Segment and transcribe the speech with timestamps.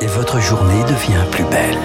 [0.00, 1.76] et votre journée devient plus belle.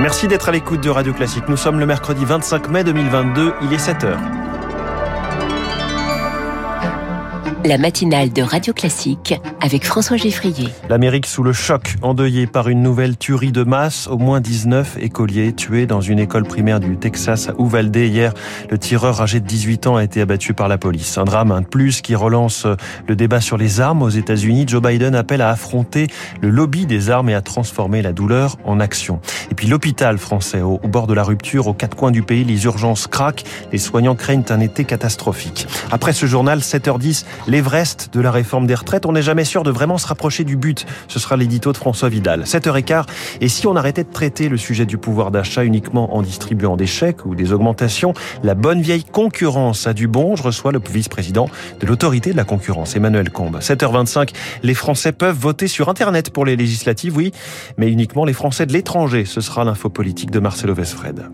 [0.00, 1.48] Merci d'être à l'écoute de Radio Classique.
[1.48, 4.41] Nous sommes le mercredi 25 mai 2022, il est 7h.
[7.64, 10.68] La matinale de Radio Classique avec François Geffrier.
[10.88, 14.08] L'Amérique sous le choc, endeuillée par une nouvelle tuerie de masse.
[14.08, 17.94] Au moins 19 écoliers tués dans une école primaire du Texas à Uvalde.
[17.94, 18.32] Hier,
[18.70, 21.18] le tireur âgé de 18 ans a été abattu par la police.
[21.18, 22.66] Un drame, un de plus, qui relance
[23.06, 24.64] le débat sur les armes aux États-Unis.
[24.66, 26.08] Joe Biden appelle à affronter
[26.40, 29.20] le lobby des armes et à transformer la douleur en action.
[29.50, 32.64] Et puis l'hôpital français, au, bord de la rupture, aux quatre coins du pays, les
[32.64, 33.44] urgences craquent.
[33.70, 35.68] Les soignants craignent un été catastrophique.
[35.92, 39.04] Après ce journal, 7h10, l'Everest de la réforme des retraites.
[39.04, 40.86] On n'est jamais sûr de vraiment se rapprocher du but.
[41.06, 42.44] Ce sera l'édito de François Vidal.
[42.44, 43.04] 7h15.
[43.42, 46.86] Et si on arrêtait de traiter le sujet du pouvoir d'achat uniquement en distribuant des
[46.86, 50.34] chèques ou des augmentations, la bonne vieille concurrence a du bon.
[50.34, 53.58] Je reçois le vice-président de l'autorité de la concurrence, Emmanuel Combe.
[53.58, 54.30] 7h25.
[54.62, 57.32] Les Français peuvent voter sur Internet pour les législatives, oui,
[57.76, 59.26] mais uniquement les Français de l'étranger.
[59.26, 61.28] Ce sera l'info politique de Marcelo Vesfred.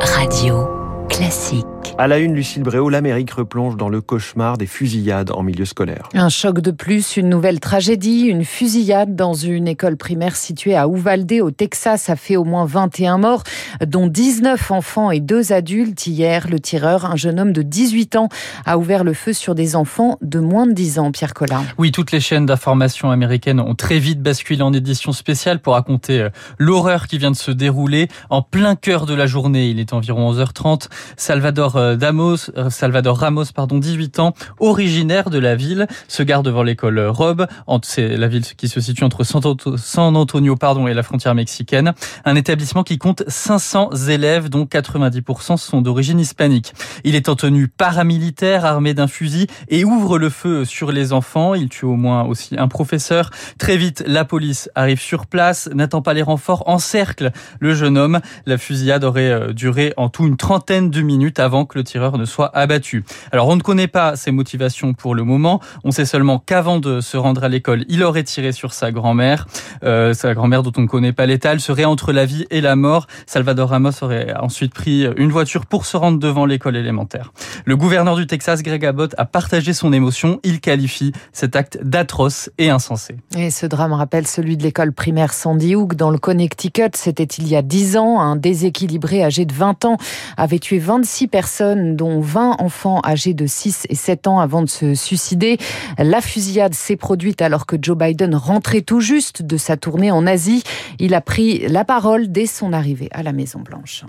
[0.00, 0.68] Radio
[1.08, 1.73] classique.
[1.96, 6.08] À la une, Lucille Bréau, l'Amérique replonge dans le cauchemar des fusillades en milieu scolaire.
[6.12, 10.88] Un choc de plus, une nouvelle tragédie, une fusillade dans une école primaire située à
[10.88, 13.44] Uvalde au Texas a fait au moins 21 morts,
[13.86, 16.08] dont 19 enfants et deux adultes.
[16.08, 18.28] Hier, le tireur, un jeune homme de 18 ans,
[18.66, 21.62] a ouvert le feu sur des enfants de moins de 10 ans, Pierre Collin.
[21.78, 26.22] Oui, toutes les chaînes d'information américaines ont très vite basculé en édition spéciale pour raconter
[26.22, 29.68] euh, l'horreur qui vient de se dérouler en plein cœur de la journée.
[29.68, 30.88] Il est environ 11h30.
[31.16, 36.44] Salvador euh, Damos, euh, Salvador Ramos, pardon, 18 ans, originaire de la ville, se garde
[36.44, 37.46] devant l'école Rob,
[37.82, 41.92] c'est la ville qui se situe entre San Antonio pardon, et la frontière mexicaine.
[42.24, 46.72] Un établissement qui compte 500 élèves, dont 90% sont d'origine hispanique.
[47.04, 51.54] Il est en tenue paramilitaire, armé d'un fusil, et ouvre le feu sur les enfants.
[51.54, 53.30] Il tue au moins aussi un professeur.
[53.58, 58.20] Très vite, la police arrive sur place, n'attend pas les renforts, encercle le jeune homme.
[58.46, 62.18] La fusillade aurait euh, duré en tout une trentaine de minutes avant que le tireur
[62.18, 63.04] ne soit abattu.
[63.32, 65.60] Alors on ne connaît pas ses motivations pour le moment.
[65.84, 69.46] On sait seulement qu'avant de se rendre à l'école, il aurait tiré sur sa grand-mère.
[69.84, 71.58] Euh, sa grand-mère dont on ne connaît pas l'état.
[71.58, 73.06] Serait entre la vie et la mort.
[73.26, 77.32] Salvador Ramos aurait ensuite pris une voiture pour se rendre devant l'école élémentaire.
[77.64, 80.40] Le gouverneur du Texas, Greg Abbott, a partagé son émotion.
[80.42, 83.16] Il qualifie cet acte d'atroce et insensé.
[83.36, 86.90] Et ce drame rappelle celui de l'école primaire Sandy Hook dans le Connecticut.
[86.94, 88.20] C'était il y a 10 ans.
[88.20, 89.96] Un déséquilibré âgé de 20 ans
[90.36, 94.68] avait tué 26 personnes, dont 20 enfants âgés de 6 et 7 ans avant de
[94.68, 95.58] se suicider.
[95.98, 100.26] La fusillade s'est produite alors que Joe Biden rentrait tout juste de sa tournée en
[100.26, 100.62] Asie.
[100.98, 104.04] Il a pris la parole dès son arrivée à la Maison-Blanche.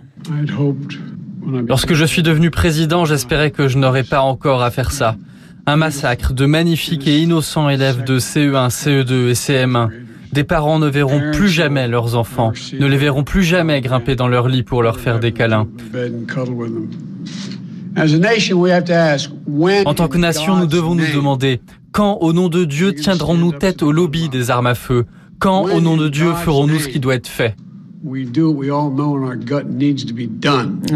[1.68, 5.16] Lorsque je suis devenu président, j'espérais que je n'aurais pas encore à faire ça.
[5.68, 9.90] Un massacre de magnifiques et innocents élèves de CE1, CE2 et CM1.
[10.36, 14.28] Des parents ne verront plus jamais leurs enfants, ne les verront plus jamais grimper dans
[14.28, 15.66] leur lit pour leur faire des câlins.
[19.86, 21.62] En tant que nation, nous devons nous demander
[21.92, 25.06] quand, au nom de Dieu, tiendrons-nous tête au lobby des armes à feu?
[25.40, 27.56] Quand, au nom de Dieu, ferons-nous ce qui doit être fait?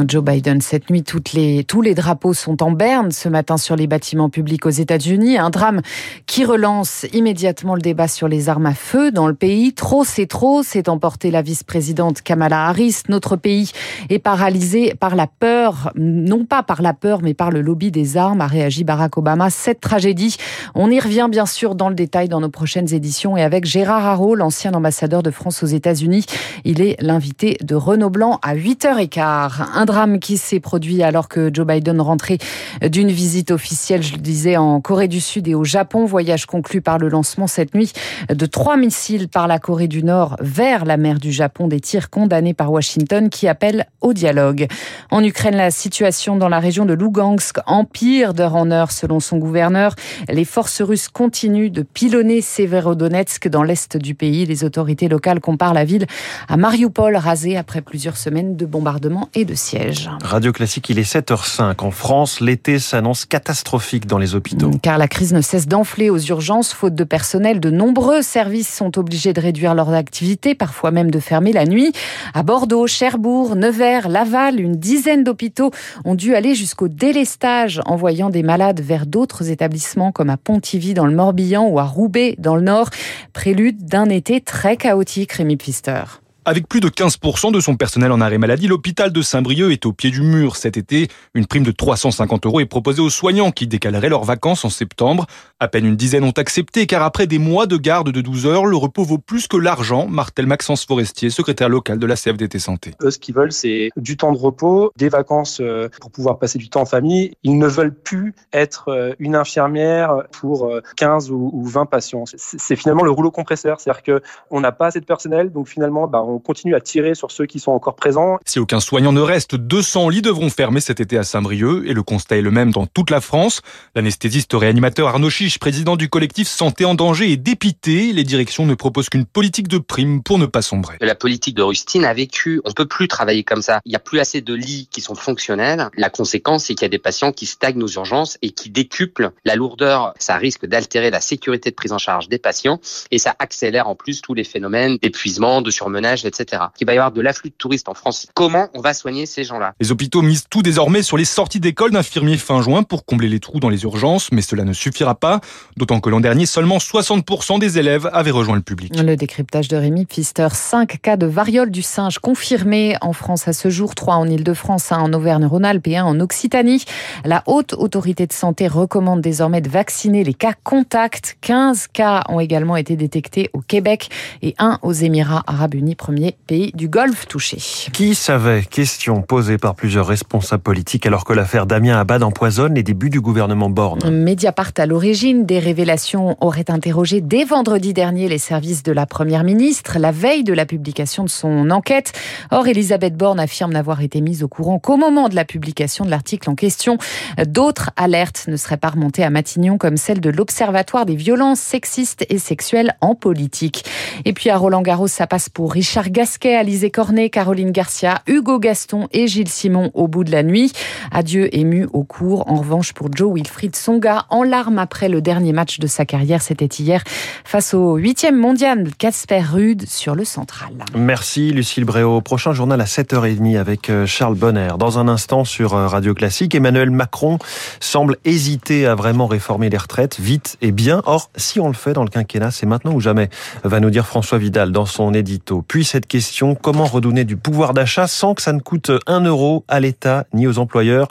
[0.07, 3.75] Joe Biden, cette nuit, toutes les, tous les drapeaux sont en berne ce matin sur
[3.75, 5.39] les bâtiments publics aux États-Unis.
[5.39, 5.81] Un drame
[6.27, 9.73] qui relance immédiatement le débat sur les armes à feu dans le pays.
[9.73, 13.01] Trop, c'est trop, s'est emporté la vice-présidente Kamala Harris.
[13.09, 13.71] Notre pays
[14.09, 18.17] est paralysé par la peur, non pas par la peur, mais par le lobby des
[18.17, 19.49] armes, a réagi Barack Obama.
[19.49, 20.37] Cette tragédie,
[20.75, 24.05] on y revient bien sûr dans le détail dans nos prochaines éditions et avec Gérard
[24.05, 26.27] Haro, l'ancien ambassadeur de France aux États-Unis.
[26.65, 29.51] Il est l'invité de Renaud Blanc à 8h15.
[29.73, 32.37] Un drame qui s'est produit alors que Joe Biden rentrait
[32.81, 36.05] d'une visite officielle, je le disais, en Corée du Sud et au Japon.
[36.05, 37.93] Voyage conclu par le lancement cette nuit
[38.29, 42.09] de trois missiles par la Corée du Nord vers la mer du Japon, des tirs
[42.09, 44.67] condamnés par Washington qui appellent au dialogue.
[45.11, 49.37] En Ukraine, la situation dans la région de Lugansk empire d'heure en heure selon son
[49.37, 49.95] gouverneur.
[50.29, 54.45] Les forces russes continuent de pilonner Severodonetsk dans l'est du pays.
[54.45, 56.05] Les autorités locales comparent la ville
[56.47, 60.09] à Mariupol Paul rasé après plusieurs semaines de bombardements et de sièges.
[60.23, 61.83] Radio Classique, il est 7h05.
[61.83, 64.71] En France, l'été s'annonce catastrophique dans les hôpitaux.
[64.81, 66.71] Car la crise ne cesse d'enfler aux urgences.
[66.73, 71.19] Faute de personnel, de nombreux services sont obligés de réduire leurs activités, parfois même de
[71.19, 71.91] fermer la nuit.
[72.33, 75.71] À Bordeaux, Cherbourg, Nevers, Laval, une dizaine d'hôpitaux
[76.05, 81.05] ont dû aller jusqu'au délestage, envoyant des malades vers d'autres établissements comme à Pontivy dans
[81.05, 82.89] le Morbihan ou à Roubaix dans le Nord.
[83.33, 86.03] Prélude d'un été très chaotique, Rémi Pfister.
[86.49, 89.93] Avec plus de 15% de son personnel en arrêt maladie, l'hôpital de Saint-Brieuc est au
[89.93, 91.07] pied du mur cet été.
[91.35, 95.27] Une prime de 350 euros est proposée aux soignants qui décaleraient leurs vacances en septembre.
[95.59, 98.65] À peine une dizaine ont accepté car après des mois de garde de 12 heures,
[98.65, 102.95] le repos vaut plus que l'argent, martèle Maxence Forestier, secrétaire local de la CFDT Santé.
[103.03, 106.57] Eux, ce qu'ils veulent, c'est du temps de repos, des vacances euh, pour pouvoir passer
[106.57, 107.31] du temps en famille.
[107.43, 110.67] Ils ne veulent plus être euh, une infirmière pour
[110.97, 112.23] 15 euh, ou 20 patients.
[112.25, 116.23] C'est finalement le rouleau compresseur, c'est-à-dire qu'on n'a pas assez de personnel, donc finalement, bah,
[116.23, 118.37] on continue à tirer sur ceux qui sont encore présents.
[118.45, 122.03] Si aucun soignant ne reste, 200 lits devront fermer cet été à Saint-Brieuc et le
[122.03, 123.61] constat est le même dans toute la France.
[123.95, 128.13] L'anesthésiste réanimateur Arnaud Chiche, président du collectif Santé en danger, est dépité.
[128.13, 130.97] Les directions ne proposent qu'une politique de prime pour ne pas sombrer.
[131.01, 132.61] La politique de Rustine a vécu.
[132.65, 133.79] On peut plus travailler comme ça.
[133.85, 135.89] Il n'y a plus assez de lits qui sont fonctionnels.
[135.95, 139.31] La conséquence, c'est qu'il y a des patients qui stagnent aux urgences et qui décuplent
[139.45, 140.13] la lourdeur.
[140.19, 142.79] Ça risque d'altérer la sécurité de prise en charge des patients
[143.11, 146.63] et ça accélère en plus tous les phénomènes d'épuisement, de surmenage, etc.
[146.79, 148.27] Il va y avoir de l'afflux de touristes en France.
[148.33, 149.73] Comment on va soigner ces gens-là?
[149.79, 153.39] Les hôpitaux misent tout désormais sur les sorties d'école d'infirmiers fin juin pour combler les
[153.39, 155.41] trous dans les urgences, mais cela ne suffira pas,
[155.75, 158.95] d'autant que l'an dernier, seulement 60% des élèves avaient rejoint le public.
[158.97, 160.47] Le décryptage de Rémi Pfister.
[160.51, 164.91] 5 cas de variole du singe confirmés en France à ce jour, 3 en Ile-de-France,
[164.91, 166.85] 1 en Auvergne-Rhône-Alpes et 1 en Occitanie.
[167.25, 171.37] La haute autorité de santé recommande désormais de vacciner les cas contacts.
[171.41, 174.09] 15 cas ont également été détectés au Québec
[174.41, 177.57] et 1 aux Émirats arabes unis, premier pays du Golfe touché.
[177.93, 182.81] Qui savait Question posée par plusieurs responsables politiques alors que l'affaire Damien Abad empoisonne les
[182.81, 184.09] débuts du gouvernement Borne.
[184.09, 189.43] Mediapart à l'origine des révélations aurait interrogé dès vendredi dernier les services de la première
[189.43, 192.11] ministre, la veille de la publication de son enquête.
[192.49, 196.09] Or, Elisabeth Borne affirme n'avoir été mise au courant qu'au moment de la publication de
[196.09, 196.97] l'article en question.
[197.45, 202.25] D'autres alertes ne seraient pas remontées à Matignon, comme celle de l'Observatoire des violences sexistes
[202.29, 203.85] et sexuelles en politique.
[204.25, 208.59] Et puis à Roland Garros, ça passe pour Richard Gasquet, Alizé Cornet, Caroline Garcia, Hugo
[208.59, 210.71] Gaston et Gilles Simon au bout de la nuit.
[211.11, 212.49] Adieu ému au cours.
[212.49, 216.41] En revanche, pour Joe Wilfried Songa, en larmes après le dernier match de sa carrière,
[216.41, 217.03] c'était hier
[217.43, 220.69] face au huitième mondial Casper Rude sur le central.
[220.95, 222.21] Merci Lucille Bréau.
[222.21, 224.69] Prochain journal à 7h30 avec euh, Charles Bonner.
[224.77, 227.39] Dans un instant sur euh, Radio Classique, Emmanuel Macron
[227.79, 231.01] semble hésiter à vraiment réformer les retraites vite et bien.
[231.05, 233.29] Or, si on le fait dans le quinquennat, c'est maintenant ou jamais,
[233.63, 235.63] va nous dire François Vidal dans son édito.
[235.67, 239.65] Puis cette question, comment redonner du pouvoir d'achat sans que ça ne coûte un euro
[239.67, 241.07] à l'État ni aux employeurs?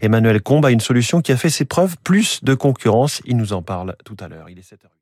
[0.00, 3.20] Emmanuel Combe a une solution qui a fait ses preuves, plus de concurrence.
[3.26, 4.48] Il nous en parle tout à l'heure.
[4.48, 4.92] Il est 7h.